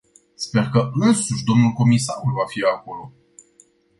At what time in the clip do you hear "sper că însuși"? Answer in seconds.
0.35-1.43